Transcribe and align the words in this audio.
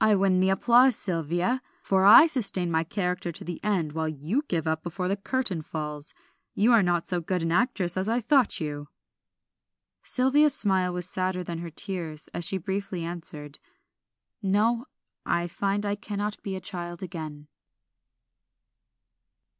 "I 0.00 0.14
win 0.14 0.38
the 0.38 0.50
applause, 0.50 0.94
Sylvia; 0.94 1.62
for 1.82 2.04
I 2.04 2.28
sustain 2.28 2.70
my 2.70 2.84
character 2.84 3.32
to 3.32 3.42
the 3.42 3.58
end, 3.64 3.90
while 3.90 4.08
you 4.08 4.44
give 4.46 4.68
up 4.68 4.84
before 4.84 5.08
the 5.08 5.16
curtain 5.16 5.62
falls. 5.62 6.14
You 6.54 6.70
are 6.70 6.82
not 6.84 7.08
so 7.08 7.20
good 7.20 7.42
an 7.42 7.50
actress 7.50 7.96
as 7.96 8.08
I 8.08 8.20
thought 8.20 8.60
you." 8.60 8.86
Sylvia's 10.04 10.54
smile 10.54 10.92
was 10.92 11.10
sadder 11.10 11.42
than 11.42 11.58
her 11.58 11.70
tears 11.70 12.28
as 12.32 12.44
she 12.44 12.56
briefly 12.56 13.02
answered 13.02 13.58
"No, 14.40 14.86
I 15.26 15.48
find 15.48 15.84
I 15.84 15.96
cannot 15.96 16.40
be 16.44 16.54
a 16.54 16.60
child 16.60 17.02
again." 17.02 17.48